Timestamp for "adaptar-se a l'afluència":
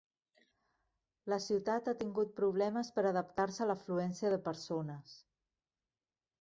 3.11-4.35